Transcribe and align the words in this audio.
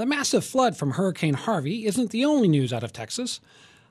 The 0.00 0.06
massive 0.06 0.46
flood 0.46 0.78
from 0.78 0.92
Hurricane 0.92 1.34
Harvey 1.34 1.84
isn't 1.84 2.10
the 2.10 2.24
only 2.24 2.48
news 2.48 2.72
out 2.72 2.82
of 2.82 2.90
Texas. 2.90 3.38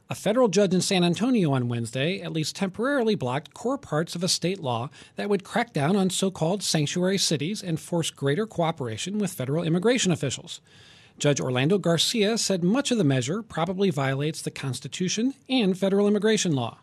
A 0.09 0.16
federal 0.16 0.47
judge 0.47 0.74
in 0.74 0.82
San 0.82 1.04
Antonio 1.04 1.51
on 1.51 1.67
Wednesday 1.70 2.20
at 2.20 2.33
least 2.33 2.55
temporarily 2.55 3.13
blocked 3.13 3.54
core 3.54 3.78
parts 3.78 4.16
of 4.16 4.24
a 4.24 4.27
state 4.27 4.59
law 4.59 4.90
that 5.17 5.30
would 5.30 5.43
crack 5.43 5.72
down 5.72 5.95
on 5.95 6.09
so 6.09 6.32
called 6.32 6.64
sanctuary 6.64 7.19
cities 7.19 7.61
and 7.61 7.80
force 7.80 8.09
greater 8.09 8.48
cooperation 8.48 9.20
with 9.20 9.32
federal 9.32 9.64
immigration 9.64 10.11
officials. 10.11 10.61
Judge 11.20 11.39
Orlando 11.39 11.77
Garcia 11.77 12.39
said 12.39 12.64
much 12.64 12.89
of 12.89 12.98
the 12.98 13.04
measure 13.04 13.44
probably 13.44 13.91
violates 13.91 14.41
the 14.41 14.50
Constitution 14.50 15.36
and 15.48 15.78
federal 15.78 16.07
immigration 16.07 16.54
law. 16.54 16.80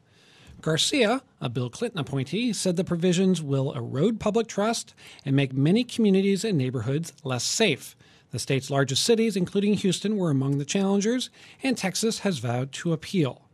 Garcia, 0.60 1.22
a 1.40 1.48
Bill 1.48 1.68
Clinton 1.68 1.98
appointee, 1.98 2.52
said 2.52 2.76
the 2.76 2.84
provisions 2.84 3.42
will 3.42 3.72
erode 3.72 4.20
public 4.20 4.46
trust 4.46 4.94
and 5.24 5.34
make 5.34 5.52
many 5.52 5.82
communities 5.82 6.44
and 6.44 6.56
neighborhoods 6.56 7.12
less 7.24 7.42
safe. 7.42 7.96
The 8.36 8.40
state's 8.40 8.68
largest 8.68 9.02
cities, 9.02 9.34
including 9.34 9.72
Houston, 9.72 10.18
were 10.18 10.30
among 10.30 10.58
the 10.58 10.66
challengers, 10.66 11.30
and 11.62 11.74
Texas 11.74 12.18
has 12.18 12.38
vowed 12.38 12.70
to 12.72 12.92
appeal. 12.92 13.48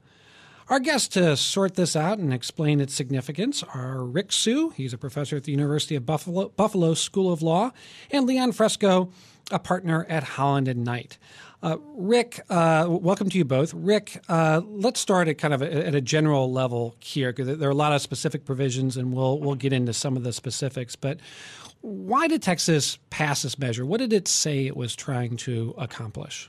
Our 0.69 0.81
guests 0.81 1.07
to 1.11 1.37
sort 1.37 1.77
this 1.77 1.95
out 1.95 2.19
and 2.19 2.35
explain 2.35 2.81
its 2.81 2.93
significance 2.93 3.63
are 3.63 4.03
Rick 4.03 4.33
Su, 4.33 4.71
he's 4.71 4.93
a 4.93 4.99
professor 4.99 5.37
at 5.37 5.45
the 5.45 5.53
University 5.53 5.95
of 5.95 6.05
Buffalo, 6.05 6.49
Buffalo 6.49 6.95
School 6.95 7.33
of 7.33 7.43
Law, 7.43 7.71
and 8.11 8.27
Leon 8.27 8.51
Fresco, 8.51 9.11
a 9.53 9.61
partner 9.61 10.05
at 10.09 10.25
Holland 10.25 10.67
and 10.67 10.83
Knight. 10.83 11.17
Uh, 11.63 11.77
Rick, 11.95 12.41
uh, 12.51 12.89
welcome 12.91 13.31
to 13.31 13.39
you 13.39 13.45
both. 13.45 13.73
Rick, 13.73 14.21
uh, 14.29 14.63
let's 14.65 14.99
start 14.99 15.29
at 15.29 15.39
kind 15.39 15.55
of 15.55 15.63
a, 15.63 15.87
at 15.87 15.95
a 15.95 16.01
general 16.01 16.51
level 16.51 16.97
here 16.99 17.33
because 17.33 17.57
there 17.57 17.69
are 17.69 17.73
a 17.73 17.77
lot 17.77 17.93
of 17.93 18.03
specific 18.03 18.45
provisions, 18.45 18.97
and 18.97 19.13
we'll 19.13 19.39
we'll 19.39 19.55
get 19.55 19.73
into 19.73 19.93
some 19.93 20.17
of 20.17 20.25
the 20.25 20.33
specifics. 20.33 20.97
But 20.97 21.21
why 21.83 22.29
did 22.29 22.43
Texas 22.43 22.99
pass 23.11 23.43
this 23.43 23.59
measure? 23.59 23.85
What 23.85 23.99
did 23.99 24.13
it 24.13 24.29
say 24.29 24.67
it 24.67 24.77
was 24.77 24.97
trying 24.97 25.37
to 25.39 25.75
accomplish? 25.77 26.49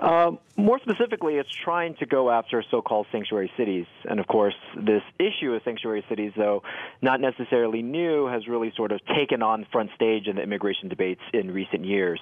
Um, 0.00 0.38
more 0.56 0.78
specifically, 0.78 1.36
it's 1.36 1.48
trying 1.64 1.96
to 1.96 2.06
go 2.06 2.30
after 2.30 2.62
so-called 2.70 3.06
sanctuary 3.10 3.50
cities. 3.56 3.86
And 4.08 4.20
of 4.20 4.26
course, 4.26 4.54
this 4.76 5.02
issue 5.18 5.52
of 5.54 5.62
sanctuary 5.64 6.04
cities, 6.08 6.32
though 6.36 6.62
not 7.00 7.20
necessarily 7.20 7.82
new, 7.82 8.26
has 8.26 8.46
really 8.46 8.72
sort 8.76 8.92
of 8.92 9.00
taken 9.06 9.42
on 9.42 9.66
front 9.72 9.90
stage 9.94 10.26
in 10.26 10.36
the 10.36 10.42
immigration 10.42 10.88
debates 10.88 11.22
in 11.32 11.50
recent 11.50 11.84
years. 11.86 12.20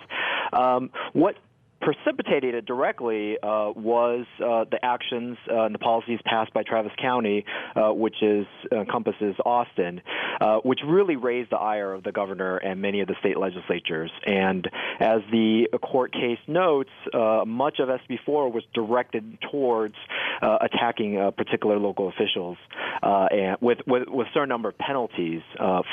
Um, 0.52 0.90
what 1.12 1.36
precipitated 1.84 2.54
it 2.54 2.64
directly 2.64 3.36
uh, 3.42 3.70
was 3.76 4.24
uh, 4.40 4.64
the 4.70 4.78
actions 4.82 5.36
uh, 5.50 5.64
and 5.64 5.74
the 5.74 5.78
policies 5.78 6.18
passed 6.24 6.52
by 6.54 6.62
Travis 6.62 6.92
County, 7.00 7.44
uh, 7.76 7.92
which 7.92 8.16
is 8.22 8.46
encompasses 8.72 9.34
Austin, 9.44 10.00
uh, 10.40 10.58
which 10.58 10.80
really 10.86 11.16
raised 11.16 11.50
the 11.50 11.58
ire 11.58 11.92
of 11.92 12.02
the 12.02 12.12
governor 12.12 12.56
and 12.56 12.80
many 12.80 13.00
of 13.00 13.08
the 13.08 13.14
state 13.20 13.38
legislatures. 13.38 14.10
And 14.26 14.66
as 14.98 15.20
the 15.30 15.68
court 15.82 16.12
case 16.12 16.38
notes, 16.46 16.90
uh, 17.12 17.44
much 17.46 17.78
of 17.78 17.88
SB4 17.88 18.52
was 18.52 18.64
directed 18.72 19.38
towards 19.50 19.94
Uh, 20.42 20.58
attacking 20.60 21.18
uh, 21.18 21.30
particular 21.30 21.78
local 21.78 22.08
officials, 22.08 22.56
uh, 23.02 23.26
and 23.30 23.56
with, 23.60 23.78
with, 23.86 24.08
with 24.08 24.26
a 24.26 24.30
certain 24.32 24.48
number 24.48 24.68
of 24.68 24.76
penalties 24.78 25.42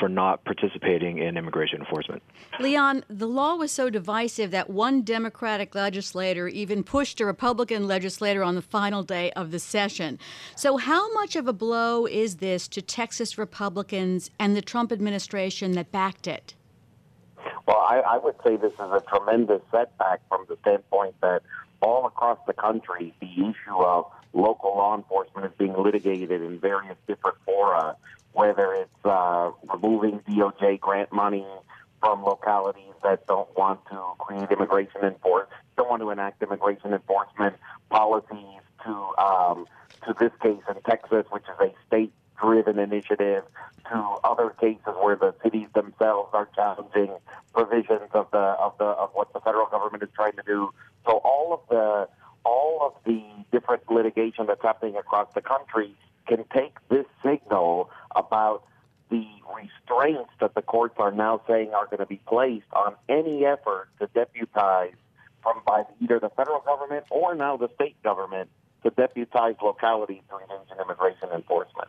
for 0.00 0.08
not 0.08 0.44
participating 0.44 1.18
in 1.18 1.36
immigration 1.36 1.80
enforcement. 1.80 2.22
Leon, 2.58 3.04
the 3.08 3.26
law 3.26 3.54
was 3.54 3.70
so 3.70 3.88
divisive 3.88 4.50
that 4.50 4.68
one 4.68 5.02
Democratic 5.02 5.74
legislator 5.74 6.48
even 6.48 6.82
pushed 6.82 7.20
a 7.20 7.26
Republican 7.26 7.86
legislator 7.86 8.42
on 8.42 8.54
the 8.54 8.62
final 8.62 9.02
day 9.02 9.30
of 9.32 9.52
the 9.52 9.58
session. 9.58 10.18
So, 10.56 10.76
how 10.76 11.12
much 11.12 11.36
of 11.36 11.46
a 11.46 11.52
blow 11.52 12.06
is 12.06 12.36
this 12.36 12.66
to 12.68 12.82
Texas 12.82 13.38
Republicans 13.38 14.30
and 14.38 14.56
the 14.56 14.62
Trump 14.62 14.92
administration 14.92 15.72
that 15.72 15.92
backed 15.92 16.26
it? 16.26 16.54
Well, 17.66 17.78
I, 17.78 18.00
I 18.00 18.18
would 18.18 18.34
say 18.44 18.56
this 18.56 18.72
is 18.72 18.80
a 18.80 19.02
tremendous 19.08 19.62
setback 19.70 20.20
from 20.28 20.46
the 20.48 20.56
standpoint 20.62 21.14
that 21.20 21.42
all 21.80 22.06
across 22.06 22.38
the 22.46 22.52
country, 22.52 23.14
the 23.20 23.32
issue 23.32 23.76
of 23.76 24.06
local 24.32 24.76
law 24.76 24.96
enforcement 24.96 25.46
is 25.46 25.52
being 25.58 25.74
litigated 25.76 26.30
in 26.30 26.58
various 26.58 26.96
different 27.06 27.36
fora, 27.44 27.96
whether 28.32 28.72
it's 28.74 29.04
uh, 29.04 29.50
removing 29.72 30.20
DOJ 30.20 30.80
grant 30.80 31.12
money 31.12 31.46
from 32.00 32.24
localities 32.24 32.94
that 33.02 33.26
don't 33.26 33.48
want 33.56 33.80
to 33.90 34.00
create 34.18 34.50
immigration 34.50 35.02
enforcement, 35.02 35.48
don't 35.76 35.88
want 35.88 36.02
to 36.02 36.10
enact 36.10 36.42
immigration 36.42 36.92
enforcement 36.92 37.54
policies 37.90 38.60
to 38.84 38.92
um, 39.18 39.66
to 40.06 40.14
this 40.18 40.32
case 40.42 40.62
in 40.68 40.82
Texas, 40.82 41.24
which 41.30 41.44
is 41.44 41.60
a 41.60 41.72
state-driven 41.86 42.78
initiative, 42.78 43.44
to 43.88 43.96
other 44.24 44.50
cases 44.60 44.94
where 45.00 45.14
the 45.14 45.32
cities 45.44 45.68
themselves 45.74 46.30
are 46.32 46.48
challenging 46.56 47.14
provisions 47.54 48.10
of 48.12 48.28
the 48.32 48.38
of 48.38 48.76
the 48.78 48.84
of 48.84 49.10
what 49.14 49.32
the 49.32 49.40
federal 49.40 49.66
government 49.66 50.02
is 50.02 50.08
trying 50.14 50.32
to 50.32 50.42
do. 50.44 50.70
So 51.06 51.20
all 51.24 51.52
of 51.52 51.60
the 51.68 52.08
all 52.44 52.80
of 52.82 52.94
the 53.04 53.51
different 53.62 53.90
litigation 53.90 54.46
that's 54.46 54.62
happening 54.62 54.96
across 54.96 55.28
the 55.34 55.40
country 55.40 55.94
can 56.26 56.44
take 56.54 56.76
this 56.88 57.06
signal 57.24 57.90
about 58.14 58.64
the 59.10 59.26
restraints 59.54 60.30
that 60.40 60.54
the 60.54 60.62
courts 60.62 60.94
are 60.98 61.12
now 61.12 61.40
saying 61.46 61.72
are 61.74 61.86
going 61.86 61.98
to 61.98 62.06
be 62.06 62.20
placed 62.26 62.66
on 62.72 62.94
any 63.08 63.44
effort 63.44 63.88
to 64.00 64.08
deputize 64.14 64.94
from 65.42 65.60
by 65.66 65.84
either 66.00 66.18
the 66.18 66.30
federal 66.30 66.60
government 66.60 67.04
or 67.10 67.34
now 67.34 67.56
the 67.56 67.68
state 67.74 68.00
government 68.02 68.48
to 68.82 68.90
deputize 68.90 69.54
localities 69.62 70.22
to 70.28 70.38
engage 70.38 70.70
in 70.72 70.80
immigration 70.82 71.28
enforcement. 71.34 71.88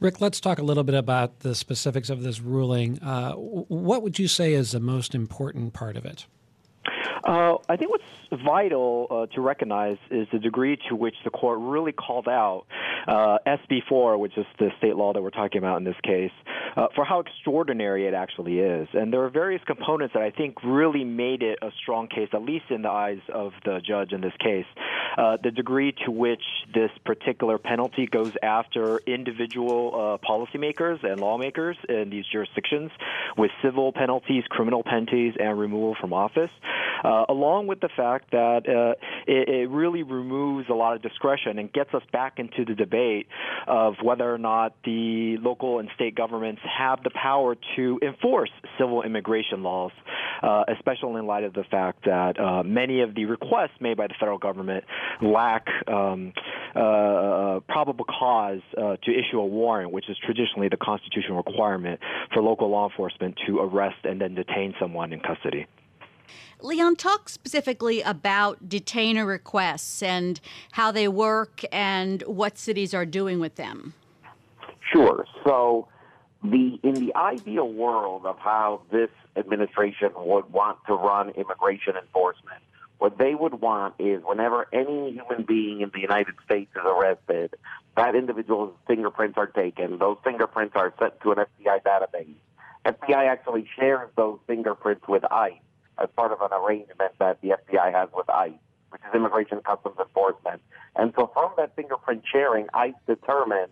Rick, 0.00 0.20
let's 0.20 0.40
talk 0.40 0.58
a 0.58 0.62
little 0.62 0.84
bit 0.84 0.94
about 0.94 1.40
the 1.40 1.54
specifics 1.54 2.10
of 2.10 2.22
this 2.22 2.40
ruling. 2.40 2.98
Uh, 3.00 3.34
what 3.34 4.02
would 4.02 4.18
you 4.18 4.28
say 4.28 4.52
is 4.54 4.72
the 4.72 4.80
most 4.80 5.14
important 5.14 5.72
part 5.72 5.96
of 5.96 6.04
it? 6.04 6.26
Uh, 7.26 7.58
I 7.68 7.76
think 7.76 7.90
what's 7.90 8.04
vital 8.44 9.08
uh, 9.10 9.34
to 9.34 9.40
recognize 9.40 9.98
is 10.12 10.28
the 10.32 10.38
degree 10.38 10.78
to 10.88 10.94
which 10.94 11.16
the 11.24 11.30
court 11.30 11.58
really 11.60 11.90
called 11.90 12.28
out 12.28 12.66
uh, 13.08 13.38
SB4, 13.44 14.16
which 14.16 14.38
is 14.38 14.46
the 14.60 14.70
state 14.78 14.94
law 14.94 15.12
that 15.12 15.20
we're 15.20 15.30
talking 15.30 15.58
about 15.58 15.78
in 15.78 15.84
this 15.84 15.96
case, 16.04 16.30
uh, 16.76 16.86
for 16.94 17.04
how 17.04 17.20
extraordinary 17.20 18.06
it 18.06 18.14
actually 18.14 18.60
is. 18.60 18.86
And 18.92 19.12
there 19.12 19.24
are 19.24 19.30
various 19.30 19.62
components 19.64 20.14
that 20.14 20.22
I 20.22 20.30
think 20.30 20.62
really 20.62 21.02
made 21.02 21.42
it 21.42 21.58
a 21.62 21.70
strong 21.82 22.06
case, 22.06 22.28
at 22.32 22.42
least 22.42 22.66
in 22.70 22.82
the 22.82 22.90
eyes 22.90 23.20
of 23.32 23.52
the 23.64 23.80
judge 23.84 24.12
in 24.12 24.20
this 24.20 24.34
case. 24.38 24.66
Uh, 25.18 25.36
the 25.42 25.50
degree 25.50 25.94
to 26.04 26.12
which 26.12 26.42
this 26.72 26.90
particular 27.04 27.58
penalty 27.58 28.06
goes 28.06 28.32
after 28.40 28.98
individual 28.98 30.20
uh, 30.22 30.26
policymakers 30.26 31.02
and 31.02 31.20
lawmakers 31.20 31.76
in 31.88 32.08
these 32.10 32.24
jurisdictions 32.30 32.92
with 33.36 33.50
civil 33.62 33.92
penalties, 33.92 34.44
criminal 34.48 34.84
penalties, 34.84 35.34
and 35.40 35.58
removal 35.58 35.96
from 36.00 36.12
office 36.12 36.50
uh, 37.06 37.24
along 37.28 37.68
with 37.68 37.80
the 37.80 37.88
fact 37.96 38.32
that 38.32 38.68
uh, 38.68 38.94
it, 39.26 39.48
it, 39.48 39.70
really 39.70 40.02
removes 40.02 40.68
a 40.68 40.72
lot 40.72 40.96
of 40.96 41.02
discretion 41.02 41.58
and 41.58 41.72
gets 41.72 41.94
us 41.94 42.02
back 42.12 42.38
into 42.38 42.64
the 42.64 42.74
debate 42.74 43.28
of 43.68 43.94
whether 44.02 44.32
or 44.32 44.38
not 44.38 44.74
the 44.84 45.36
local 45.40 45.78
and 45.78 45.88
state 45.94 46.16
governments 46.16 46.60
have 46.64 47.02
the 47.04 47.10
power 47.10 47.56
to 47.76 48.00
enforce 48.02 48.50
civil 48.78 49.02
immigration 49.02 49.62
laws, 49.62 49.92
uh, 50.42 50.64
especially 50.76 51.14
in 51.20 51.26
light 51.26 51.44
of 51.44 51.52
the 51.52 51.64
fact 51.70 52.04
that 52.06 52.40
uh, 52.40 52.62
many 52.64 53.02
of 53.02 53.14
the 53.14 53.24
requests 53.26 53.78
made 53.80 53.96
by 53.96 54.08
the 54.08 54.14
federal 54.18 54.38
government 54.38 54.84
lack 55.22 55.66
um, 55.86 56.32
uh, 56.74 57.60
probable 57.68 58.04
cause 58.04 58.60
uh, 58.76 58.96
to 59.04 59.12
issue 59.12 59.38
a 59.38 59.46
warrant, 59.46 59.92
which 59.92 60.08
is 60.08 60.16
traditionally 60.24 60.68
the 60.68 60.76
constitutional 60.76 61.36
requirement 61.36 62.00
for 62.32 62.42
local 62.42 62.68
law 62.68 62.88
enforcement 62.88 63.36
to 63.46 63.60
arrest 63.60 63.96
and 64.04 64.20
then 64.20 64.34
detain 64.34 64.74
someone 64.80 65.12
in 65.12 65.20
custody. 65.20 65.66
Leon, 66.60 66.96
talk 66.96 67.28
specifically 67.28 68.00
about 68.02 68.68
detainer 68.68 69.26
requests 69.26 70.02
and 70.02 70.40
how 70.72 70.90
they 70.90 71.08
work 71.08 71.62
and 71.72 72.22
what 72.22 72.58
cities 72.58 72.94
are 72.94 73.06
doing 73.06 73.40
with 73.40 73.56
them. 73.56 73.94
Sure. 74.92 75.26
So, 75.44 75.88
the 76.42 76.78
in 76.82 76.94
the 76.94 77.14
ideal 77.16 77.68
world 77.68 78.24
of 78.24 78.38
how 78.38 78.82
this 78.90 79.10
administration 79.36 80.10
would 80.16 80.52
want 80.52 80.78
to 80.86 80.94
run 80.94 81.30
immigration 81.30 81.96
enforcement, 81.96 82.62
what 82.98 83.18
they 83.18 83.34
would 83.34 83.60
want 83.60 83.94
is 83.98 84.22
whenever 84.24 84.66
any 84.72 85.12
human 85.12 85.44
being 85.46 85.80
in 85.80 85.90
the 85.92 86.00
United 86.00 86.34
States 86.44 86.70
is 86.74 86.82
arrested, 86.84 87.54
that 87.96 88.14
individual's 88.14 88.74
fingerprints 88.86 89.36
are 89.36 89.46
taken. 89.46 89.98
Those 89.98 90.16
fingerprints 90.24 90.74
are 90.76 90.94
sent 90.98 91.20
to 91.20 91.32
an 91.32 91.38
FBI 91.38 91.82
database. 91.82 92.34
FBI 92.86 93.28
actually 93.28 93.68
shares 93.78 94.08
those 94.16 94.38
fingerprints 94.46 95.06
with 95.08 95.24
ICE 95.30 95.54
as 95.98 96.08
part 96.16 96.32
of 96.32 96.40
an 96.40 96.50
arrangement 96.52 97.12
that 97.18 97.40
the 97.40 97.50
FBI 97.50 97.92
has 97.92 98.08
with 98.14 98.28
ICE, 98.28 98.52
which 98.90 99.02
is 99.08 99.14
Immigration 99.14 99.60
Customs 99.60 99.96
Enforcement. 99.98 100.60
And 100.94 101.12
so 101.16 101.30
from 101.32 101.52
that 101.56 101.74
fingerprint 101.76 102.24
sharing, 102.30 102.66
ICE 102.74 102.94
determines 103.06 103.70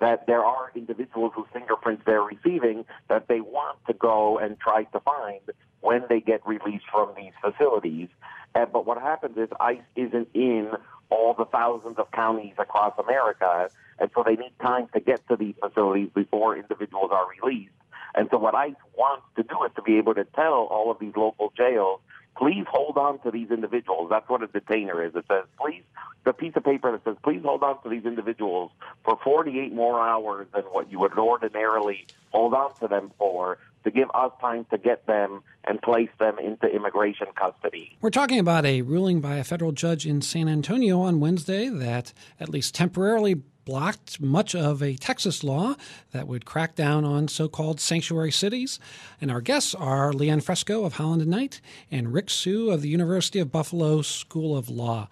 that 0.00 0.26
there 0.26 0.44
are 0.44 0.70
individuals 0.74 1.32
whose 1.34 1.46
fingerprints 1.52 2.02
they're 2.04 2.22
receiving 2.22 2.84
that 3.08 3.28
they 3.28 3.40
want 3.40 3.78
to 3.86 3.92
go 3.94 4.38
and 4.38 4.58
try 4.58 4.84
to 4.84 5.00
find 5.00 5.40
when 5.80 6.02
they 6.08 6.20
get 6.20 6.46
released 6.46 6.84
from 6.90 7.12
these 7.16 7.32
facilities. 7.40 8.08
And, 8.54 8.72
but 8.72 8.86
what 8.86 9.00
happens 9.00 9.36
is 9.36 9.48
ICE 9.60 9.80
isn't 9.96 10.28
in 10.34 10.70
all 11.10 11.34
the 11.34 11.44
thousands 11.44 11.98
of 11.98 12.10
counties 12.10 12.54
across 12.58 12.92
America, 12.98 13.68
and 13.98 14.10
so 14.14 14.22
they 14.24 14.36
need 14.36 14.52
time 14.60 14.88
to 14.94 15.00
get 15.00 15.26
to 15.28 15.36
these 15.36 15.54
facilities 15.60 16.08
before 16.14 16.56
individuals 16.56 17.10
are 17.12 17.26
released. 17.40 17.72
And 18.14 18.28
so 18.30 18.38
what 18.38 18.54
ICE 18.54 18.74
wants 18.96 19.26
to 19.36 19.42
do 19.42 19.64
is 19.64 19.72
to 19.76 19.82
be 19.82 19.98
able 19.98 20.14
to 20.14 20.24
tell 20.24 20.68
all 20.70 20.90
of 20.90 20.98
these 20.98 21.14
local 21.16 21.52
jails, 21.56 22.00
please 22.36 22.64
hold 22.68 22.96
on 22.96 23.18
to 23.20 23.30
these 23.30 23.50
individuals. 23.50 24.08
That's 24.10 24.28
what 24.28 24.42
a 24.42 24.46
detainer 24.46 25.04
is. 25.04 25.14
It 25.14 25.24
says, 25.28 25.44
please, 25.60 25.82
the 26.24 26.32
piece 26.32 26.52
of 26.56 26.64
paper 26.64 26.92
that 26.92 27.04
says, 27.04 27.16
please 27.22 27.42
hold 27.44 27.62
on 27.62 27.82
to 27.82 27.88
these 27.88 28.04
individuals 28.04 28.70
for 29.04 29.18
48 29.22 29.72
more 29.72 30.00
hours 30.00 30.46
than 30.54 30.62
what 30.64 30.90
you 30.90 30.98
would 31.00 31.16
ordinarily 31.18 32.06
hold 32.32 32.54
on 32.54 32.74
to 32.80 32.88
them 32.88 33.12
for 33.18 33.58
to 33.84 33.90
give 33.90 34.08
us 34.14 34.32
time 34.40 34.66
to 34.70 34.78
get 34.78 35.06
them 35.06 35.42
and 35.66 35.80
place 35.82 36.08
them 36.18 36.38
into 36.38 36.66
immigration 36.66 37.26
custody. 37.38 37.96
We're 38.00 38.10
talking 38.10 38.38
about 38.38 38.64
a 38.64 38.82
ruling 38.82 39.20
by 39.20 39.36
a 39.36 39.44
federal 39.44 39.72
judge 39.72 40.06
in 40.06 40.22
San 40.22 40.48
Antonio 40.48 41.00
on 41.00 41.20
Wednesday 41.20 41.68
that 41.68 42.12
at 42.40 42.48
least 42.48 42.74
temporarily 42.74 43.42
blocked 43.64 44.20
much 44.20 44.54
of 44.54 44.82
a 44.82 44.96
Texas 44.96 45.42
law 45.42 45.74
that 46.12 46.26
would 46.26 46.44
crack 46.44 46.74
down 46.74 47.04
on 47.04 47.28
so 47.28 47.48
called 47.48 47.80
sanctuary 47.80 48.32
cities. 48.32 48.78
And 49.20 49.30
our 49.30 49.40
guests 49.40 49.74
are 49.74 50.12
Leon 50.12 50.40
Fresco 50.40 50.84
of 50.84 50.94
Holland 50.94 51.22
and 51.22 51.30
Knight 51.30 51.60
and 51.90 52.12
Rick 52.12 52.30
Su 52.30 52.70
of 52.70 52.82
the 52.82 52.88
University 52.88 53.38
of 53.38 53.50
Buffalo 53.50 54.02
School 54.02 54.56
of 54.56 54.68
Law. 54.68 55.08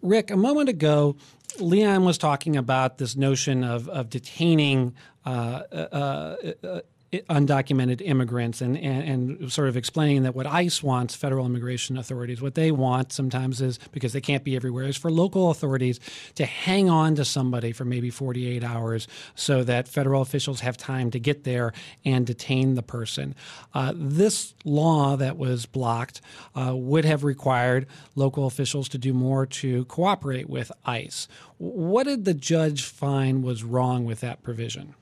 Rick, 0.00 0.30
a 0.30 0.36
moment 0.36 0.68
ago, 0.68 1.16
Leon 1.58 2.04
was 2.04 2.18
talking 2.18 2.56
about 2.56 2.98
this 2.98 3.16
notion 3.16 3.64
of, 3.64 3.88
of 3.88 4.08
detaining 4.08 4.94
uh, 5.24 5.62
uh, 5.70 6.36
uh, 6.62 6.80
undocumented 7.12 8.00
immigrants 8.00 8.62
and, 8.62 8.76
and, 8.78 9.38
and, 9.38 9.52
sort 9.52 9.68
of 9.68 9.76
explaining 9.76 10.22
that 10.22 10.34
what 10.34 10.46
ICE 10.46 10.82
wants, 10.82 11.14
federal 11.14 11.44
immigration 11.44 11.98
authorities, 11.98 12.40
what 12.40 12.54
they 12.54 12.70
want 12.70 13.12
sometimes 13.12 13.60
is 13.60 13.78
because 13.92 14.14
they 14.14 14.20
can't 14.20 14.44
be 14.44 14.56
everywhere, 14.56 14.86
is 14.86 14.96
for 14.96 15.10
local 15.10 15.50
authorities 15.50 16.00
to 16.36 16.46
hang 16.46 16.88
on 16.88 17.14
to 17.14 17.24
somebody 17.24 17.70
for 17.70 17.84
maybe 17.84 18.08
48 18.08 18.64
hours 18.64 19.06
so 19.34 19.62
that 19.62 19.88
federal 19.88 20.22
officials 20.22 20.60
have 20.60 20.78
time 20.78 21.10
to 21.10 21.18
get 21.18 21.44
there 21.44 21.74
and 22.02 22.26
detain 22.26 22.76
the 22.76 22.82
person. 22.82 23.34
Uh, 23.74 23.92
this 23.94 24.54
law 24.64 25.14
that 25.16 25.36
was 25.36 25.66
blocked 25.66 26.22
uh, 26.54 26.74
would 26.74 27.04
have 27.04 27.24
required 27.24 27.86
local 28.14 28.46
officials 28.46 28.88
to 28.88 28.96
do 28.96 29.12
more 29.12 29.44
to 29.44 29.84
cooperate 29.84 30.48
with 30.48 30.72
ICE. 30.86 31.28
What 31.58 32.04
did 32.04 32.24
the 32.24 32.34
judge 32.34 32.84
find 32.84 33.44
was 33.44 33.62
wrong 33.62 34.06
with 34.06 34.20
that 34.20 34.42
provision? 34.42 34.94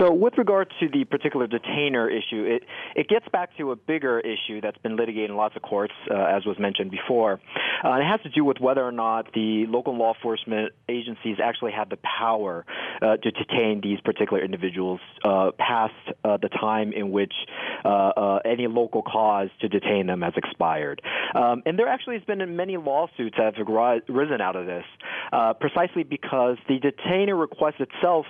So, 0.00 0.14
with 0.14 0.38
regard 0.38 0.72
to 0.80 0.88
the 0.88 1.04
particular 1.04 1.46
detainer 1.46 2.08
issue, 2.08 2.44
it, 2.44 2.64
it 2.96 3.06
gets 3.06 3.26
back 3.28 3.54
to 3.58 3.70
a 3.70 3.76
bigger 3.76 4.18
issue 4.18 4.62
that's 4.62 4.78
been 4.78 4.96
litigated 4.96 5.28
in 5.28 5.36
lots 5.36 5.56
of 5.56 5.62
courts, 5.62 5.92
uh, 6.10 6.14
as 6.14 6.46
was 6.46 6.58
mentioned 6.58 6.90
before. 6.90 7.38
Uh, 7.84 7.96
it 7.96 8.04
has 8.04 8.18
to 8.22 8.30
do 8.30 8.42
with 8.42 8.56
whether 8.60 8.82
or 8.82 8.92
not 8.92 9.30
the 9.34 9.66
local 9.68 9.94
law 9.94 10.14
enforcement 10.14 10.72
agencies 10.88 11.36
actually 11.42 11.72
have 11.72 11.90
the 11.90 11.98
power 11.98 12.64
uh, 13.02 13.16
to 13.18 13.30
detain 13.30 13.80
these 13.82 14.00
particular 14.00 14.42
individuals 14.42 15.00
uh, 15.24 15.50
past 15.58 15.94
uh, 16.24 16.36
the 16.36 16.48
time 16.48 16.92
in 16.92 17.10
which 17.10 17.32
uh, 17.84 18.38
any 18.44 18.66
local 18.66 19.02
cause 19.02 19.48
to 19.60 19.68
detain 19.68 20.06
them 20.06 20.22
has 20.22 20.32
expired. 20.36 21.02
Um, 21.34 21.62
and 21.66 21.78
there 21.78 21.88
actually 21.88 22.16
has 22.16 22.24
been 22.24 22.56
many 22.56 22.76
lawsuits 22.76 23.36
that 23.38 23.54
have 23.54 24.02
risen 24.08 24.40
out 24.40 24.56
of 24.56 24.66
this, 24.66 24.84
precisely 25.60 26.02
because 26.02 26.56
the 26.68 26.78
detainer 26.78 27.36
request 27.36 27.76
itself 27.80 28.26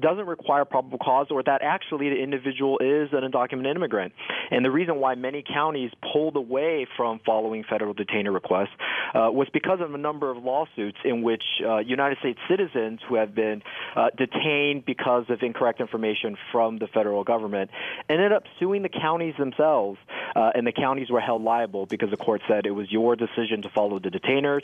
doesn't 0.00 0.26
require 0.26 0.64
probable 0.64 0.98
cause 0.98 1.26
or 1.30 1.42
that 1.42 1.62
actually 1.62 2.10
the 2.10 2.22
individual 2.22 2.78
is 2.78 3.08
an 3.12 3.28
undocumented 3.30 3.76
immigrant. 3.76 4.12
And 4.50 4.64
the 4.64 4.70
reason 4.70 4.96
why 4.96 5.14
many 5.14 5.42
counties 5.42 5.90
pulled 6.12 6.36
away 6.36 6.86
from 6.96 7.20
following 7.24 7.64
federal 7.68 7.94
detainer 7.94 8.32
requests 8.32 8.68
uh, 9.14 9.30
was 9.30 9.48
because 9.52 9.80
of 9.80 9.94
a 9.94 9.98
number 9.98 10.30
of 10.30 10.42
lawsuits 10.42 10.98
in 11.04 11.22
which 11.22 11.42
uh, 11.64 11.78
United 11.78 12.18
States 12.18 12.38
citizens 12.48 13.00
who 13.08 13.14
have 13.14 13.34
been 13.34 13.62
uh, 13.98 14.10
detained 14.16 14.84
because 14.84 15.24
of 15.28 15.42
incorrect 15.42 15.80
information 15.80 16.36
from 16.52 16.78
the 16.78 16.86
federal 16.86 17.24
government 17.24 17.70
ended 18.08 18.32
up 18.32 18.44
suing 18.60 18.82
the 18.82 18.88
counties 18.88 19.34
themselves, 19.36 19.98
uh, 20.36 20.52
and 20.54 20.64
the 20.64 20.72
counties 20.72 21.10
were 21.10 21.20
held 21.20 21.42
liable 21.42 21.84
because 21.84 22.08
the 22.10 22.16
court 22.16 22.40
said 22.46 22.64
it 22.64 22.70
was 22.70 22.90
your 22.92 23.16
decision 23.16 23.62
to 23.62 23.68
follow 23.68 23.98
the 23.98 24.10
detainers. 24.10 24.62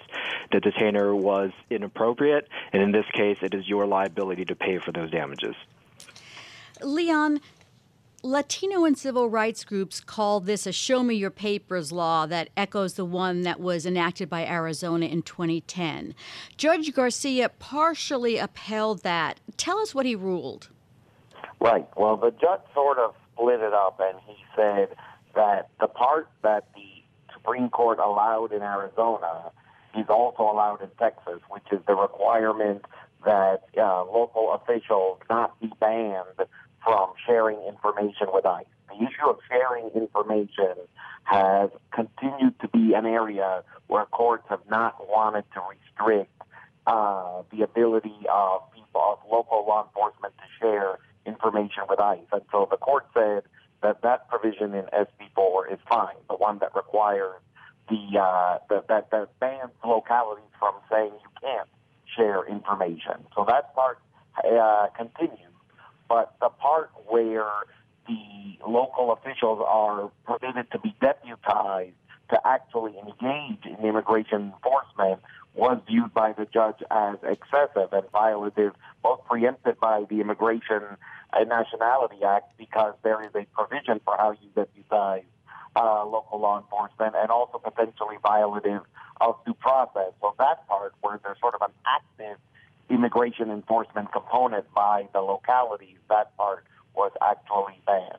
The 0.52 0.60
detainer 0.60 1.14
was 1.16 1.50
inappropriate, 1.68 2.48
and 2.72 2.80
in 2.80 2.92
this 2.92 3.06
case, 3.12 3.38
it 3.42 3.54
is 3.54 3.66
your 3.66 3.86
liability 3.86 4.44
to 4.46 4.54
pay 4.54 4.78
for 4.78 4.92
those 4.92 5.10
damages. 5.10 5.56
Leon, 6.80 7.40
Latino 8.24 8.86
and 8.86 8.96
civil 8.96 9.28
rights 9.28 9.64
groups 9.64 10.00
call 10.00 10.40
this 10.40 10.66
a 10.66 10.72
show 10.72 11.02
me 11.02 11.14
your 11.14 11.30
papers 11.30 11.92
law 11.92 12.24
that 12.24 12.48
echoes 12.56 12.94
the 12.94 13.04
one 13.04 13.42
that 13.42 13.60
was 13.60 13.84
enacted 13.84 14.30
by 14.30 14.46
Arizona 14.46 15.04
in 15.04 15.20
2010. 15.20 16.14
Judge 16.56 16.94
Garcia 16.94 17.50
partially 17.50 18.38
upheld 18.38 19.02
that. 19.02 19.40
Tell 19.58 19.78
us 19.78 19.94
what 19.94 20.06
he 20.06 20.14
ruled. 20.14 20.70
Right. 21.60 21.86
Well, 21.98 22.16
the 22.16 22.30
judge 22.30 22.62
sort 22.72 22.96
of 22.98 23.14
split 23.34 23.60
it 23.60 23.74
up 23.74 24.00
and 24.02 24.18
he 24.26 24.36
said 24.56 24.96
that 25.34 25.68
the 25.78 25.88
part 25.88 26.30
that 26.42 26.66
the 26.74 27.34
Supreme 27.34 27.68
Court 27.68 27.98
allowed 27.98 28.54
in 28.54 28.62
Arizona 28.62 29.50
is 29.98 30.06
also 30.08 30.44
allowed 30.44 30.80
in 30.80 30.88
Texas, 30.98 31.42
which 31.50 31.64
is 31.70 31.80
the 31.86 31.94
requirement 31.94 32.86
that 33.26 33.64
uh, 33.76 34.02
local 34.04 34.54
officials 34.54 35.18
not 35.28 35.60
be 35.60 35.70
banned 35.78 36.48
from 36.84 37.12
sharing 37.26 37.60
information 37.62 38.28
with 38.32 38.44
ICE. 38.46 38.66
The 38.88 38.96
issue 38.96 39.28
of 39.28 39.38
sharing 39.48 39.88
information 39.90 40.74
has 41.24 41.70
continued 41.92 42.60
to 42.60 42.68
be 42.68 42.92
an 42.94 43.06
area 43.06 43.64
where 43.86 44.04
courts 44.06 44.44
have 44.50 44.60
not 44.70 45.08
wanted 45.08 45.44
to 45.54 45.60
restrict 45.68 46.30
uh, 46.86 47.42
the 47.50 47.62
ability 47.62 48.14
of 48.30 48.62
people, 48.74 49.00
of 49.00 49.18
local 49.30 49.64
law 49.66 49.86
enforcement 49.86 50.34
to 50.36 50.44
share 50.60 50.98
information 51.26 51.84
with 51.88 51.98
ICE. 51.98 52.20
And 52.32 52.42
so 52.52 52.68
the 52.70 52.76
court 52.76 53.06
said 53.14 53.44
that 53.82 54.02
that 54.02 54.28
provision 54.28 54.74
in 54.74 54.84
SB4 54.84 55.72
is 55.72 55.78
fine, 55.88 56.16
the 56.28 56.36
one 56.36 56.58
that 56.58 56.74
requires 56.76 57.40
the, 57.88 58.18
uh, 58.18 58.58
the 58.68 58.84
that, 58.88 59.10
that 59.10 59.28
bans 59.40 59.72
localities 59.84 60.44
from 60.58 60.74
saying 60.90 61.12
you 61.12 61.30
can't 61.40 61.68
share 62.16 62.46
information. 62.46 63.26
So 63.34 63.44
that 63.48 63.74
part 63.74 63.98
uh, 64.42 64.86
continues. 64.96 65.43
But 66.08 66.34
the 66.40 66.48
part 66.48 66.90
where 67.06 67.50
the 68.06 68.58
local 68.66 69.12
officials 69.12 69.62
are 69.66 70.10
permitted 70.24 70.70
to 70.72 70.78
be 70.78 70.94
deputized 71.00 71.94
to 72.30 72.40
actually 72.46 72.94
engage 72.98 73.64
in 73.64 73.76
immigration 73.86 74.52
enforcement 74.52 75.20
was 75.54 75.80
viewed 75.86 76.12
by 76.12 76.32
the 76.32 76.46
judge 76.46 76.82
as 76.90 77.16
excessive 77.22 77.92
and 77.92 78.04
violative, 78.12 78.72
both 79.02 79.24
preempted 79.26 79.78
by 79.78 80.04
the 80.10 80.20
Immigration 80.20 80.82
and 81.32 81.48
Nationality 81.48 82.24
Act 82.24 82.56
because 82.58 82.94
there 83.02 83.22
is 83.22 83.30
a 83.34 83.46
provision 83.54 84.00
for 84.04 84.16
how 84.16 84.32
you 84.32 84.48
deputize 84.54 85.24
uh, 85.76 86.04
local 86.04 86.40
law 86.40 86.58
enforcement 86.58 87.14
and 87.16 87.30
also 87.30 87.58
potentially 87.58 88.16
violative 88.24 88.82
of 89.20 89.36
due 89.46 89.54
process. 89.54 90.12
So 90.20 90.34
that 90.38 90.66
part 90.66 90.94
where 91.02 91.20
there's 91.22 91.38
sort 91.40 91.54
of 91.54 91.62
an 91.62 91.74
active 91.86 92.38
immigration 92.90 93.50
enforcement 93.50 94.12
component 94.12 94.72
by 94.74 95.08
the 95.12 95.20
localities, 95.20 95.98
that 96.08 96.36
part 96.36 96.64
was 96.94 97.12
actually 97.22 97.80
banned. 97.86 98.18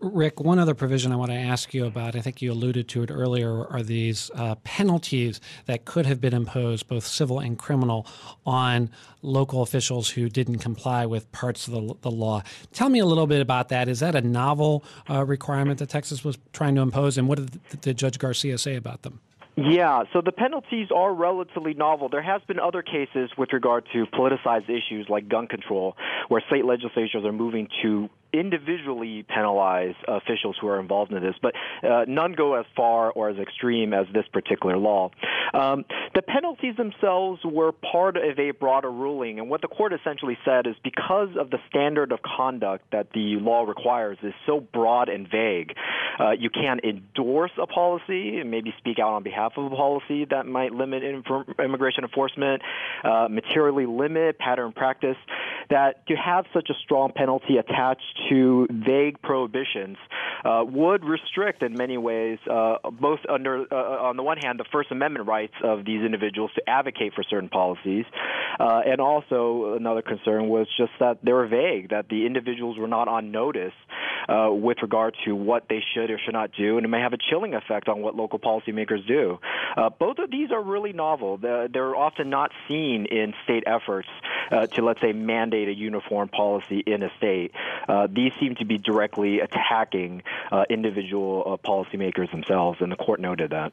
Rick, 0.00 0.38
one 0.38 0.60
other 0.60 0.74
provision 0.74 1.10
I 1.10 1.16
want 1.16 1.32
to 1.32 1.36
ask 1.36 1.74
you 1.74 1.86
about, 1.86 2.14
I 2.14 2.20
think 2.20 2.40
you 2.40 2.52
alluded 2.52 2.86
to 2.90 3.02
it 3.02 3.10
earlier, 3.10 3.66
are 3.66 3.82
these 3.82 4.30
uh, 4.36 4.54
penalties 4.62 5.40
that 5.66 5.84
could 5.84 6.06
have 6.06 6.20
been 6.20 6.34
imposed, 6.34 6.86
both 6.86 7.04
civil 7.04 7.40
and 7.40 7.58
criminal, 7.58 8.06
on 8.46 8.90
local 9.22 9.60
officials 9.60 10.10
who 10.10 10.28
didn't 10.28 10.58
comply 10.58 11.04
with 11.04 11.30
parts 11.32 11.66
of 11.66 11.74
the, 11.74 11.94
the 12.02 12.10
law. 12.12 12.44
Tell 12.72 12.90
me 12.90 13.00
a 13.00 13.06
little 13.06 13.26
bit 13.26 13.40
about 13.40 13.70
that. 13.70 13.88
Is 13.88 13.98
that 13.98 14.14
a 14.14 14.20
novel 14.20 14.84
uh, 15.10 15.24
requirement 15.24 15.80
that 15.80 15.88
Texas 15.88 16.22
was 16.22 16.38
trying 16.52 16.76
to 16.76 16.80
impose, 16.80 17.18
and 17.18 17.26
what 17.26 17.38
did, 17.38 17.80
did 17.80 17.98
Judge 17.98 18.20
Garcia 18.20 18.58
say 18.58 18.76
about 18.76 19.02
them? 19.02 19.20
Yeah, 19.56 20.04
so 20.14 20.22
the 20.24 20.32
penalties 20.32 20.88
are 20.94 21.12
relatively 21.12 21.74
novel. 21.74 22.08
There 22.08 22.22
has 22.22 22.40
been 22.48 22.58
other 22.58 22.82
cases 22.82 23.30
with 23.36 23.52
regard 23.52 23.86
to 23.92 24.06
politicized 24.06 24.70
issues 24.70 25.06
like 25.10 25.28
gun 25.28 25.46
control, 25.46 25.94
where 26.28 26.42
state 26.48 26.64
legislatures 26.64 27.24
are 27.24 27.32
moving 27.32 27.68
to 27.82 28.08
individually 28.32 29.24
penalize 29.28 29.94
officials 30.08 30.56
who 30.60 30.68
are 30.68 30.80
involved 30.80 31.12
in 31.12 31.22
this, 31.22 31.34
but 31.40 31.54
uh, 31.82 32.04
none 32.08 32.32
go 32.32 32.54
as 32.54 32.66
far 32.76 33.10
or 33.10 33.28
as 33.28 33.38
extreme 33.38 33.92
as 33.92 34.06
this 34.12 34.24
particular 34.32 34.76
law. 34.76 35.10
Um, 35.54 35.84
the 36.14 36.22
penalties 36.22 36.76
themselves 36.76 37.40
were 37.44 37.72
part 37.72 38.16
of 38.16 38.38
a 38.38 38.52
broader 38.52 38.90
ruling, 38.90 39.38
and 39.38 39.50
what 39.50 39.60
the 39.60 39.68
court 39.68 39.92
essentially 39.92 40.38
said 40.44 40.66
is 40.66 40.74
because 40.82 41.28
of 41.38 41.50
the 41.50 41.58
standard 41.68 42.12
of 42.12 42.20
conduct 42.22 42.84
that 42.92 43.08
the 43.12 43.36
law 43.36 43.64
requires 43.64 44.18
is 44.22 44.34
so 44.46 44.60
broad 44.60 45.08
and 45.08 45.28
vague, 45.30 45.74
uh, 46.18 46.30
you 46.30 46.50
can't 46.50 46.82
endorse 46.84 47.50
a 47.60 47.66
policy 47.66 48.38
and 48.38 48.50
maybe 48.50 48.74
speak 48.78 48.98
out 48.98 49.12
on 49.12 49.22
behalf 49.22 49.52
of 49.56 49.70
a 49.70 49.76
policy 49.76 50.24
that 50.30 50.46
might 50.46 50.72
limit 50.72 51.02
immigration 51.02 52.04
enforcement, 52.04 52.62
uh, 53.04 53.28
materially 53.30 53.86
limit 53.86 54.38
pattern 54.38 54.72
practice, 54.72 55.16
that 55.70 56.06
to 56.06 56.14
have 56.14 56.46
such 56.52 56.68
a 56.70 56.74
strong 56.82 57.12
penalty 57.14 57.56
attached 57.56 58.21
to 58.30 58.66
vague 58.70 59.20
prohibitions 59.22 59.96
uh, 60.44 60.64
would 60.66 61.04
restrict, 61.04 61.62
in 61.62 61.74
many 61.74 61.96
ways, 61.96 62.38
uh, 62.50 62.76
both 62.90 63.20
under 63.28 63.64
uh, 63.70 64.08
on 64.08 64.16
the 64.16 64.22
one 64.22 64.38
hand 64.38 64.58
the 64.58 64.64
First 64.72 64.90
Amendment 64.90 65.26
rights 65.26 65.54
of 65.62 65.84
these 65.84 66.02
individuals 66.04 66.50
to 66.56 66.68
advocate 66.68 67.12
for 67.14 67.22
certain 67.22 67.48
policies, 67.48 68.04
uh, 68.58 68.80
and 68.84 69.00
also 69.00 69.74
another 69.78 70.02
concern 70.02 70.48
was 70.48 70.66
just 70.76 70.92
that 71.00 71.18
they 71.24 71.32
were 71.32 71.46
vague, 71.46 71.90
that 71.90 72.08
the 72.08 72.26
individuals 72.26 72.78
were 72.78 72.88
not 72.88 73.08
on 73.08 73.30
notice 73.30 73.72
uh, 74.28 74.48
with 74.50 74.78
regard 74.82 75.14
to 75.24 75.34
what 75.34 75.64
they 75.68 75.82
should 75.94 76.10
or 76.10 76.18
should 76.24 76.34
not 76.34 76.50
do, 76.56 76.76
and 76.76 76.84
it 76.84 76.88
may 76.88 77.00
have 77.00 77.12
a 77.12 77.18
chilling 77.30 77.54
effect 77.54 77.88
on 77.88 78.00
what 78.02 78.14
local 78.14 78.38
policymakers 78.38 79.06
do. 79.06 79.38
Uh, 79.76 79.90
both 79.90 80.18
of 80.18 80.30
these 80.30 80.50
are 80.50 80.62
really 80.62 80.92
novel. 80.92 81.36
They're, 81.38 81.68
they're 81.68 81.96
often 81.96 82.30
not 82.30 82.50
seen 82.68 83.06
in 83.10 83.34
state 83.44 83.64
efforts 83.66 84.08
uh, 84.50 84.66
to, 84.68 84.82
let's 84.82 85.00
say, 85.00 85.12
mandate 85.12 85.68
a 85.68 85.74
uniform 85.74 86.28
policy 86.28 86.80
in 86.80 87.02
a 87.02 87.10
state. 87.16 87.52
Uh, 87.88 88.08
these 88.10 88.32
seem 88.40 88.54
to 88.56 88.64
be 88.64 88.78
directly 88.78 89.40
attacking 89.40 90.22
uh, 90.50 90.64
individual 90.70 91.44
uh, 91.46 91.68
policymakers 91.68 92.30
themselves, 92.30 92.80
and 92.80 92.90
the 92.90 92.96
court 92.96 93.20
noted 93.20 93.50
that. 93.50 93.72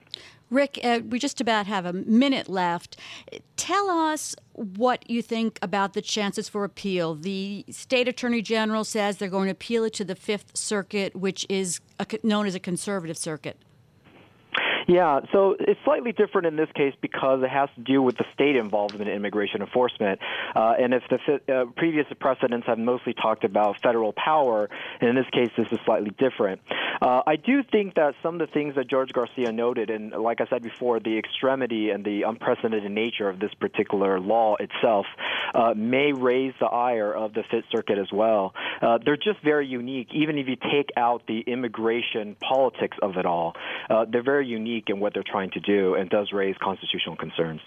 Rick, 0.49 0.79
uh, 0.83 1.01
we 1.07 1.19
just 1.19 1.39
about 1.39 1.67
have 1.67 1.85
a 1.85 1.93
minute 1.93 2.49
left. 2.49 2.97
Tell 3.55 3.89
us 3.89 4.35
what 4.53 5.07
you 5.09 5.21
think 5.21 5.59
about 5.61 5.93
the 5.93 6.01
chances 6.01 6.49
for 6.49 6.63
appeal. 6.63 7.13
The 7.13 7.65
state 7.69 8.07
attorney 8.07 8.41
general 8.41 8.83
says 8.83 9.17
they're 9.17 9.29
going 9.29 9.45
to 9.45 9.51
appeal 9.51 9.83
it 9.83 9.93
to 9.93 10.03
the 10.03 10.15
Fifth 10.15 10.57
Circuit, 10.57 11.15
which 11.15 11.45
is 11.49 11.81
a, 11.99 12.07
known 12.23 12.47
as 12.47 12.55
a 12.55 12.59
conservative 12.59 13.17
circuit. 13.17 13.57
Yeah, 14.89 15.19
so 15.31 15.55
it's 15.59 15.79
slightly 15.83 16.13
different 16.13 16.47
in 16.47 16.55
this 16.55 16.69
case 16.73 16.95
because 16.99 17.43
it 17.43 17.49
has 17.51 17.69
to 17.75 17.81
do 17.81 18.01
with 18.01 18.17
the 18.17 18.25
state 18.33 18.55
involvement 18.55 19.07
in 19.07 19.15
immigration 19.15 19.61
enforcement. 19.61 20.19
Uh, 20.55 20.73
and 20.79 20.95
if 20.95 21.03
the 21.07 21.53
uh, 21.53 21.65
previous 21.77 22.07
precedents 22.19 22.65
have 22.65 22.79
mostly 22.79 23.13
talked 23.13 23.43
about 23.43 23.79
federal 23.83 24.13
power, 24.13 24.67
in 24.99 25.13
this 25.13 25.27
case, 25.31 25.51
this 25.55 25.67
is 25.71 25.77
slightly 25.85 26.09
different. 26.17 26.61
Uh, 27.03 27.21
I 27.27 27.35
do 27.35 27.61
think 27.61 27.95
that 27.95 28.15
some 28.23 28.41
of 28.41 28.47
the 28.47 28.51
things 28.51 28.73
that 28.75 28.87
Judge 28.89 29.13
Garcia 29.13 29.51
noted, 29.51 29.91
and 29.91 30.11
like 30.11 30.41
I 30.41 30.47
said 30.47 30.63
before, 30.63 30.99
the 30.99 31.19
extremity 31.19 31.91
and 31.91 32.03
the 32.03 32.23
unprecedented 32.23 32.91
nature 32.91 33.29
of 33.29 33.39
this 33.39 33.53
particular 33.53 34.19
law 34.19 34.55
itself 34.59 35.05
uh, 35.53 35.73
may 35.75 36.11
raise 36.13 36.53
the 36.59 36.67
ire 36.67 37.13
of 37.13 37.33
the 37.33 37.43
Fifth 37.49 37.65
Circuit 37.71 37.97
as 37.97 38.11
well. 38.11 38.53
Uh, 38.81 38.99
they're 39.03 39.17
just 39.17 39.41
very 39.43 39.67
unique, 39.67 40.09
even 40.13 40.37
if 40.37 40.47
you 40.47 40.55
take 40.55 40.89
out 40.97 41.23
the 41.27 41.41
immigration 41.41 42.35
politics 42.39 42.97
of 43.01 43.17
it 43.17 43.25
all. 43.25 43.53
Uh, 43.89 44.05
they're 44.09 44.23
very 44.23 44.47
unique 44.47 44.85
in 44.87 44.99
what 44.99 45.13
they're 45.13 45.23
trying 45.23 45.51
to 45.51 45.59
do 45.59 45.95
and 45.95 46.09
does 46.09 46.31
raise 46.31 46.55
constitutional 46.61 47.15
concerns. 47.15 47.61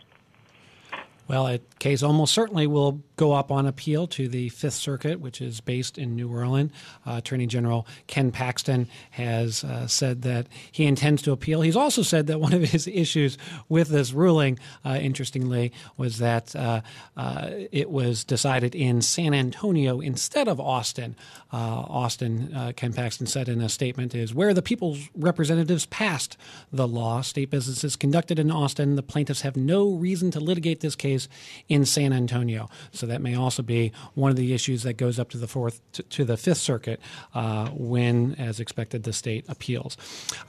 Well, 1.33 1.49
a 1.49 1.61
case 1.79 2.03
almost 2.03 2.35
certainly 2.35 2.67
will 2.67 3.01
go 3.17 3.33
up 3.33 3.51
on 3.51 3.67
appeal 3.67 4.07
to 4.09 4.29
the 4.29 4.51
Fifth 4.51 4.75
Circuit, 4.75 5.19
which 5.19 5.41
is 5.41 5.63
based 5.63 5.97
in 5.97 6.15
New 6.15 6.31
Orleans. 6.31 6.73
Uh, 7.07 7.15
Attorney 7.15 7.47
General 7.47 7.87
Ken 8.07 8.33
Paxton 8.33 8.87
has 9.13 9.65
uh, 9.65 9.87
said 9.87 10.21
that 10.23 10.47
he 10.71 10.85
intends 10.85 11.23
to 11.23 11.33
appeal. 11.33 11.63
He's 11.63 11.77
also 11.77 12.03
said 12.03 12.27
that 12.27 12.39
one 12.39 12.53
of 12.53 12.63
his 12.63 12.87
issues 12.93 13.39
with 13.71 13.89
this 13.89 14.13
ruling, 14.13 14.59
uh, 14.85 14.99
interestingly, 15.01 15.73
was 15.97 16.19
that 16.19 16.55
uh, 16.55 16.83
uh, 17.17 17.49
it 17.71 17.89
was 17.89 18.25
decided 18.25 18.75
in 18.75 19.01
San 19.01 19.33
Antonio 19.33 20.01
instead 20.01 20.49
of 20.49 20.61
Austin. 20.61 21.17
Uh, 21.51 21.57
Austin, 21.57 22.75
Ken 22.77 22.93
Paxton 22.93 23.27
said 23.27 23.49
in 23.49 23.63
a 23.63 23.71
statement, 23.71 24.15
is 24.15 24.35
where 24.35 24.53
the 24.53 24.61
people's 24.61 25.09
representatives 25.15 25.87
passed 25.87 26.37
the 26.71 26.87
law. 26.87 27.23
State 27.23 27.49
businesses 27.49 27.97
conducted 27.97 28.39
in 28.39 28.51
Austin. 28.51 28.97
The 28.97 29.03
plaintiffs 29.03 29.41
have 29.41 29.57
no 29.57 29.95
reason 29.95 30.31
to 30.33 30.41
litigate 30.41 30.81
this 30.81 30.95
case 30.95 31.22
in 31.69 31.85
San 31.85 32.13
Antonio. 32.13 32.69
So 32.93 33.07
that 33.07 33.21
may 33.21 33.35
also 33.35 33.63
be 33.63 33.93
one 34.15 34.31
of 34.31 34.37
the 34.37 34.53
issues 34.53 34.83
that 34.83 34.95
goes 34.95 35.19
up 35.19 35.31
to 35.31 35.39
the 35.39 35.49
fourth 35.49 35.81
to, 35.93 36.03
to 36.03 36.25
the 36.25 36.37
Fifth 36.37 36.59
Circuit 36.59 37.01
uh, 37.35 37.69
when, 37.71 38.35
as 38.37 38.61
expected, 38.61 39.03
the 39.03 39.13
state 39.13 39.45
appeals. 39.49 39.97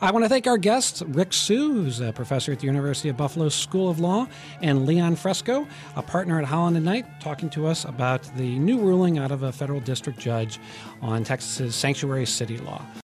I 0.02 0.12
want 0.12 0.26
to 0.26 0.30
thank 0.30 0.48
our 0.48 0.58
guests, 0.58 1.02
Rick 1.02 1.34
Su, 1.34 1.74
who's 1.74 2.00
a 2.00 2.14
professor 2.14 2.52
at 2.52 2.60
the 2.60 2.68
University 2.68 3.10
of 3.10 3.18
Buffalo 3.18 3.50
School 3.50 3.90
of 3.90 4.00
Law, 4.00 4.28
and 4.62 4.86
Leon 4.86 5.16
Fresco, 5.16 5.68
a 5.96 6.02
partner 6.02 6.40
at 6.40 6.46
Holland 6.46 6.78
and 6.78 6.86
Knight, 6.86 7.06
talking 7.20 7.50
to 7.52 7.68
us 7.68 7.86
about 7.86 8.24
the 8.38 8.58
new 8.60 8.80
ruling 8.80 9.18
out 9.18 9.32
of 9.32 9.44
a 9.44 9.52
federal 9.52 9.80
district 9.80 10.20
judge 10.20 10.60
on 11.02 11.24
Texas's 11.24 11.76
sanctuary 11.76 12.26
city 12.26 12.58
law. 12.58 12.82